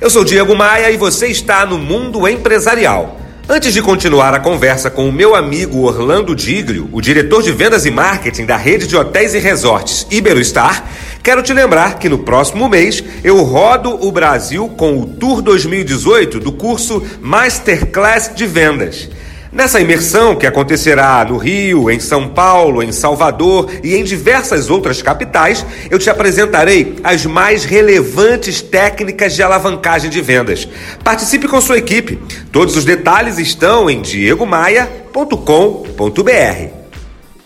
[0.00, 3.20] Eu sou Diego Maia e você está no Mundo Empresarial.
[3.48, 7.84] Antes de continuar a conversa com o meu amigo Orlando Digrio, o diretor de vendas
[7.84, 10.84] e marketing da rede de hotéis e resorts Iberostar,
[11.20, 16.38] quero te lembrar que no próximo mês eu rodo o Brasil com o Tour 2018
[16.38, 19.08] do curso Masterclass de Vendas.
[19.50, 25.00] Nessa imersão, que acontecerá no Rio, em São Paulo, em Salvador e em diversas outras
[25.00, 30.68] capitais, eu te apresentarei as mais relevantes técnicas de alavancagem de vendas.
[31.02, 32.20] Participe com sua equipe.
[32.52, 36.78] Todos os detalhes estão em diegomaia.com.br.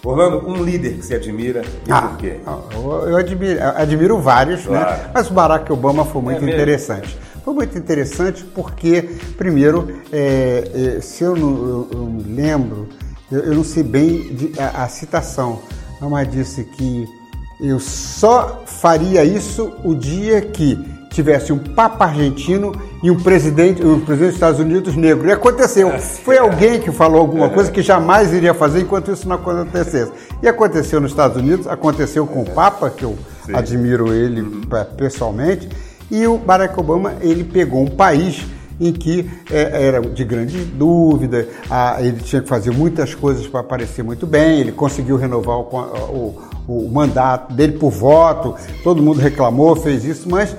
[0.04, 2.34] Orlando, um líder que você admira e ah, por quê?
[3.06, 4.80] Eu admiro, admiro vários, né?
[4.80, 5.00] Claro.
[5.14, 6.56] mas o Barack Obama foi muito É mesmo?
[6.60, 7.16] interessante.
[7.44, 9.02] Foi muito interessante porque,
[9.36, 12.88] primeiro, é, é, se eu não eu- eu me lembro,
[13.30, 15.60] eu, eu não sei bem de- a, a citação,
[16.00, 17.06] mas disse que
[17.60, 20.78] eu só faria isso o dia que
[21.10, 25.28] tivesse um Papa argentino e um presidente, um presidente dos Estados Unidos negro.
[25.28, 25.90] E aconteceu.
[26.24, 30.10] Foi alguém que falou alguma coisa que jamais iria fazer enquanto isso não acontecesse.
[30.42, 33.16] E aconteceu nos Estados Unidos, aconteceu com o Papa, que eu
[33.52, 35.68] admiro ele pe- pessoalmente,
[36.12, 38.44] e o Barack Obama, ele pegou um país
[38.80, 43.60] em que é, era de grande dúvida, ah, ele tinha que fazer muitas coisas para
[43.60, 49.20] aparecer muito bem, ele conseguiu renovar o, o- o mandato dele por voto, todo mundo
[49.20, 50.56] reclamou, fez isso, mas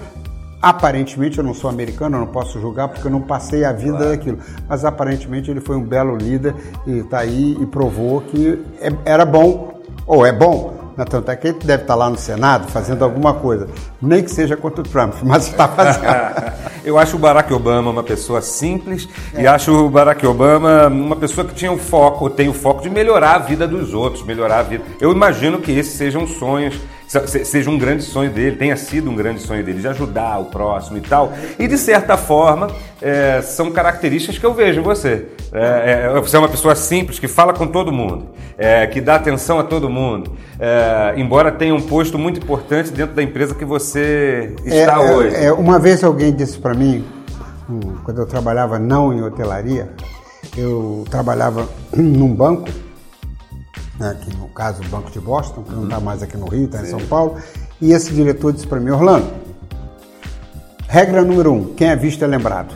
[0.62, 4.10] aparentemente, eu não sou americano, eu não posso julgar porque eu não passei a vida
[4.10, 4.38] daquilo,
[4.68, 6.56] mas aparentemente ele foi um belo líder
[6.88, 10.83] e está aí e provou que é- era bom, ou é bom?
[11.10, 13.68] Tanto é que ele deve estar lá no Senado fazendo alguma coisa,
[14.02, 16.04] nem que seja contra o Trump, mas está fazendo.
[16.86, 21.48] Eu acho o Barack Obama uma pessoa simples e acho o Barack Obama uma pessoa
[21.48, 24.64] que tinha o foco, tem o foco de melhorar a vida dos outros, melhorar a
[24.64, 24.84] vida.
[25.00, 26.76] Eu imagino que esses sejam sonhos,
[27.46, 30.98] seja um grande sonho dele, tenha sido um grande sonho dele, de ajudar o próximo
[30.98, 31.34] e tal.
[31.60, 32.68] E de certa forma,
[33.02, 35.28] é, são características que eu vejo em você.
[35.52, 39.16] É, é, você é uma pessoa simples, que fala com todo mundo, é, que dá
[39.16, 43.66] atenção a todo mundo, é, embora tenha um posto muito importante dentro da empresa que
[43.66, 45.36] você está É, é, hoje.
[45.36, 47.04] é, uma vez alguém disse para mim,
[48.04, 49.90] quando eu trabalhava não em hotelaria,
[50.58, 52.68] eu trabalhava num banco,
[54.00, 56.66] né, que no caso o Banco de Boston, que não está mais aqui no Rio,
[56.66, 57.38] está em São Paulo,
[57.82, 59.28] e esse diretor disse para mim, Orlando,
[60.88, 62.74] regra número um, quem é visto é lembrado.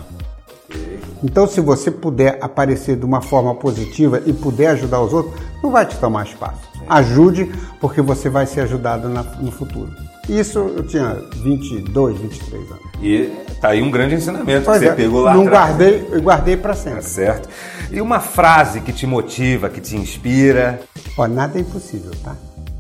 [1.24, 5.34] Então, se você puder aparecer de uma forma positiva e puder ajudar os outros,
[5.64, 6.62] não vai te tomar espaço.
[6.88, 7.52] Ajude,
[7.82, 9.92] porque você vai ser ajudado na- no futuro.
[10.28, 12.84] Isso eu tinha 22, 23 anos.
[13.02, 15.68] E tá aí um grande ensinamento Pois que você é, pegou lá não atrás.
[15.70, 17.04] guardei, eu guardei para Tá sempre.
[17.04, 17.50] certo.
[17.92, 20.82] E uma frase que te motiva, que te inspira.
[21.18, 22.36] Ó, nada é impossível, tá?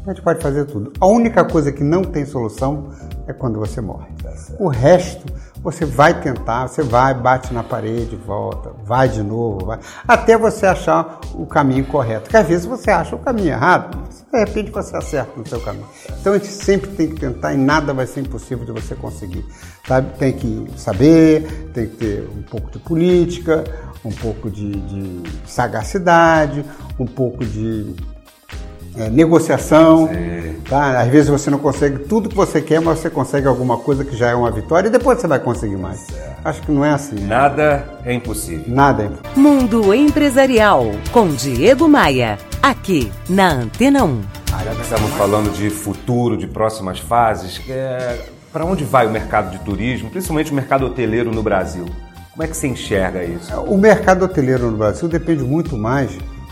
[0.05, 0.91] A gente pode fazer tudo.
[0.99, 2.89] A única coisa que não tem solução
[3.27, 4.07] é quando você morre.
[4.59, 5.25] O resto,
[5.61, 10.65] você vai tentar, você vai, bate na parede, volta, vai de novo, vai, até você
[10.65, 12.21] achar o caminho correto.
[12.23, 13.97] Porque às vezes você acha o caminho errado,
[14.37, 15.85] de repente você acerta no seu caminho.
[16.19, 19.43] Então a gente sempre tem que tentar e nada vai ser impossível de você conseguir.
[19.87, 20.17] Sabe?
[20.17, 23.63] Tem que saber, tem que ter um pouco de política,
[24.05, 26.63] um pouco de, de sagacidade,
[26.99, 27.95] um pouco de
[28.97, 30.09] é, negociação,
[30.67, 31.01] tá?
[31.01, 34.15] Às vezes você não consegue tudo que você quer, mas você consegue alguma coisa que
[34.15, 36.07] já é uma vitória e depois você vai conseguir mais.
[36.43, 37.15] Acho que não é assim.
[37.15, 37.27] né?
[37.27, 38.63] Nada é impossível.
[38.67, 39.31] Nada é impossível.
[39.35, 44.21] Mundo Empresarial com Diego Maia, aqui na Antena 1.
[44.63, 47.61] Já que estamos falando de futuro, de próximas fases,
[48.51, 51.85] para onde vai o mercado de turismo, principalmente o mercado hoteleiro no Brasil?
[52.31, 53.53] Como é que você enxerga isso?
[53.61, 56.11] O mercado hoteleiro no Brasil depende muito mais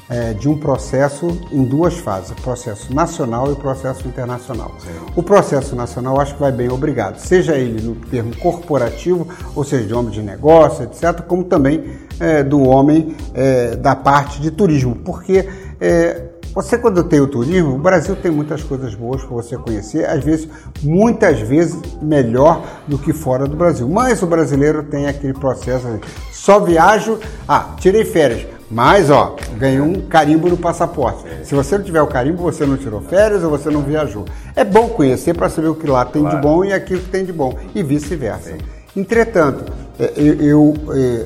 [0.09, 4.75] é, de um processo em duas fases, o processo nacional e o processo internacional.
[5.15, 9.85] O processo nacional acho que vai bem obrigado, seja ele no termo corporativo, ou seja,
[9.85, 11.83] de homem de negócio, etc., como também
[12.19, 15.47] é, do homem é, da parte de turismo, porque
[15.79, 16.21] é,
[16.55, 20.23] você quando tem o turismo, o Brasil tem muitas coisas boas para você conhecer, às
[20.23, 20.47] vezes,
[20.81, 23.87] muitas vezes melhor do que fora do Brasil.
[23.89, 25.99] Mas o brasileiro tem aquele processo, assim,
[26.31, 31.25] só viajo, ah, tirei férias, mas ó, ganhei um carimbo no passaporte.
[31.43, 34.25] Se você não tiver o carimbo, você não tirou férias ou você não viajou.
[34.55, 37.25] É bom conhecer para saber o que lá tem de bom e aquilo que tem
[37.25, 38.53] de bom, e vice-versa.
[38.95, 39.71] Entretanto,
[40.15, 41.25] eu, eu, é,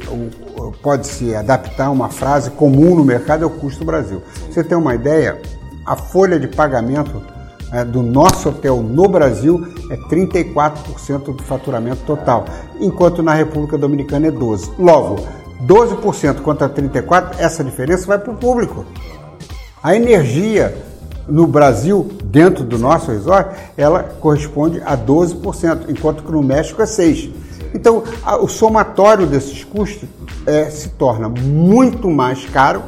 [0.81, 4.21] pode-se adaptar uma frase comum no mercado é o custo Brasil.
[4.49, 5.41] Você tem uma ideia?
[5.85, 7.21] A folha de pagamento
[7.71, 12.45] é, do nosso hotel no Brasil é 34% do faturamento total,
[12.79, 14.73] enquanto na República Dominicana é 12%.
[14.77, 15.15] Logo,
[15.65, 18.85] 12% contra 34%, essa diferença vai para o público.
[19.81, 20.77] A energia
[21.27, 26.85] no Brasil, dentro do nosso resort, ela corresponde a 12%, enquanto que no México é
[26.85, 27.48] 6%.
[27.73, 30.07] Então, a, o somatório desses custos
[30.45, 32.81] é, se torna muito mais caro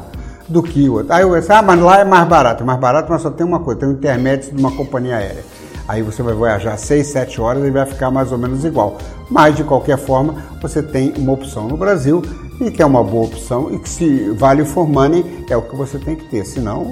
[0.48, 1.12] do que o outro.
[1.12, 2.64] Aí eu penso, ah, mas lá é mais barato.
[2.64, 5.44] Mais barato, mas só tem uma coisa, tem um intermédio de uma companhia aérea.
[5.88, 8.98] Aí você vai viajar 6, 7 horas e vai ficar mais ou menos igual.
[9.28, 12.22] Mas, de qualquer forma, você tem uma opção no Brasil
[12.60, 15.74] e que é uma boa opção e que se vale for money é o que
[15.74, 16.44] você tem que ter.
[16.44, 16.86] Senão,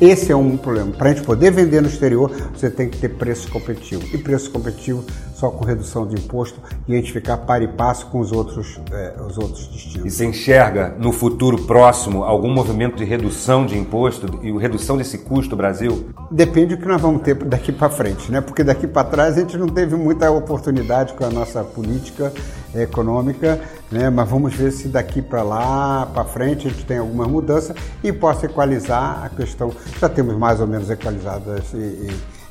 [0.00, 0.92] esse é um problema.
[0.92, 4.02] Para a gente poder vender no exterior, você tem que ter preço competitivo.
[4.12, 5.04] E preço competitivo
[5.36, 8.80] só com redução de imposto e a gente ficar par e passo com os outros,
[8.90, 10.06] é, os outros destinos.
[10.06, 15.18] E você enxerga no futuro próximo algum movimento de redução de imposto e redução desse
[15.18, 16.08] custo Brasil?
[16.30, 18.40] Depende do que nós vamos ter daqui para frente, né?
[18.40, 22.32] Porque daqui para trás a gente não teve muita oportunidade com a nossa política
[22.74, 23.60] econômica,
[23.90, 24.08] né?
[24.08, 28.10] Mas vamos ver se daqui para lá, para frente, a gente tem alguma mudança e
[28.10, 29.70] possa equalizar a questão.
[30.00, 31.76] Já temos mais ou menos equalizado esse,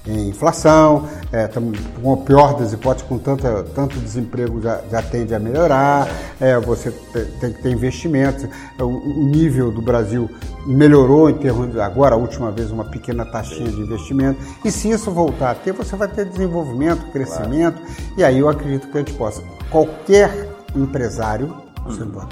[0.07, 5.01] em inflação, estamos é, com a pior das hipóteses, com tanta, tanto desemprego já, já
[5.01, 6.07] tende a melhorar,
[6.39, 6.91] é, você
[7.39, 8.47] tem que ter investimentos,
[8.79, 10.29] o, o, nível do Brasil
[10.65, 14.89] melhorou em termos de, agora, a última vez, uma pequena taxinha de investimento, e se
[14.89, 17.81] isso voltar a ter, você vai ter desenvolvimento, crescimento,
[18.17, 19.41] e aí eu acredito que a gente possa,
[19.71, 21.55] qualquer empresário,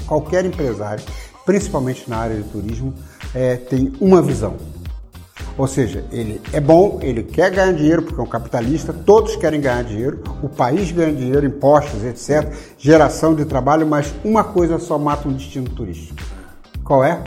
[0.05, 1.03] qualquer empresário,
[1.45, 2.93] principalmente na área de turismo,
[3.33, 4.55] é, tem uma visão,
[5.57, 9.61] ou seja, ele é bom, ele quer ganhar dinheiro, porque é um capitalista, todos querem
[9.61, 14.97] ganhar dinheiro, o país ganha dinheiro, impostos, etc., geração de trabalho, mas uma coisa só
[14.97, 16.19] mata um destino turístico.
[16.83, 17.21] Qual é?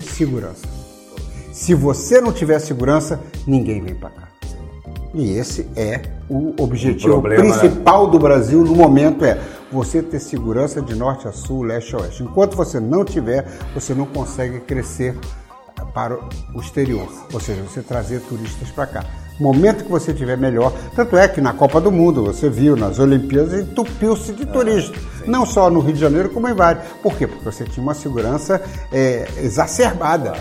[0.00, 0.66] Segurança.
[1.52, 4.28] Se você não tiver segurança, ninguém vem para cá.
[5.12, 7.58] E esse é o objetivo o problema, né?
[7.58, 8.12] principal né?
[8.12, 9.40] do Brasil no momento é
[9.72, 12.22] você ter segurança de norte a sul, leste a oeste.
[12.22, 15.16] Enquanto você não tiver, você não consegue crescer
[15.96, 16.18] para
[16.52, 19.04] o exterior, ou seja, você trazer turistas para cá.
[19.40, 22.98] momento que você tiver melhor, tanto é que na Copa do Mundo, você viu, nas
[22.98, 26.84] Olimpíadas, entupiu-se de turistas, não só no Rio de Janeiro, como em vários.
[27.02, 27.26] Por quê?
[27.26, 28.60] Porque você tinha uma segurança
[28.92, 30.34] é, exacerbada.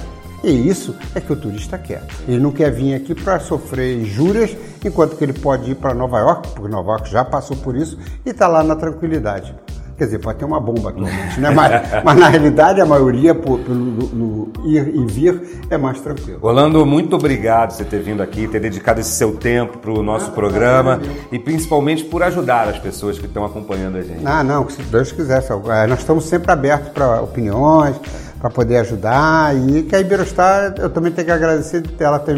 [0.43, 2.03] E isso é que o turista quer.
[2.27, 6.19] Ele não quer vir aqui para sofrer injúrias, enquanto que ele pode ir para Nova
[6.19, 9.55] York, porque Nova York já passou por isso, e está lá na tranquilidade.
[9.97, 11.49] Quer dizer, pode ter uma bomba atualmente, né?
[11.51, 16.39] mas, mas na realidade a maioria, por, pelo no ir e vir, é mais tranquilo.
[16.41, 20.03] Orlando, muito obrigado por você ter vindo aqui, ter dedicado esse seu tempo para o
[20.03, 20.99] nosso ah, programa
[21.31, 24.21] e principalmente por ajudar as pessoas que estão acompanhando a gente.
[24.25, 25.41] Ah, não, se Deus quiser.
[25.69, 27.95] É, nós estamos sempre abertos para opiniões,
[28.37, 32.35] para poder ajudar e que a Iberostar, eu também tenho que agradecer de ela ter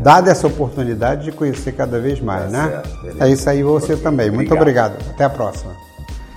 [0.00, 2.82] dado essa oportunidade de conhecer cada vez mais, tá né?
[3.02, 4.30] Certo, é isso aí você também.
[4.30, 4.96] Muito obrigado.
[5.10, 5.72] Até a próxima.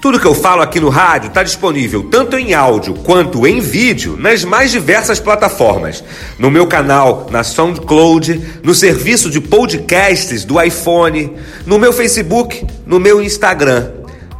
[0.01, 4.15] Tudo que eu falo aqui no rádio está disponível tanto em áudio quanto em vídeo
[4.17, 6.01] nas mais diversas plataformas.
[6.37, 11.35] No meu canal, na SoundCloud, no serviço de podcasts do iPhone,
[11.65, 13.91] no meu Facebook, no meu Instagram.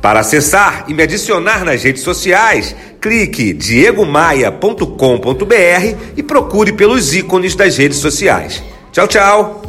[0.02, 7.76] Para acessar e me adicionar nas redes sociais, clique diegomaia.com.br e procure pelos ícones das
[7.76, 8.64] redes sociais.
[8.94, 9.69] Tchau, tchau!